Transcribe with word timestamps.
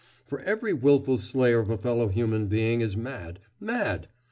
For 0.25 0.39
every 0.39 0.73
willful 0.73 1.19
slayer 1.19 1.59
of 1.59 1.69
a 1.69 1.77
fellow 1.77 2.07
human 2.07 2.47
being 2.47 2.81
is 2.81 2.97
mad 2.97 3.37
mad.... 3.59 4.07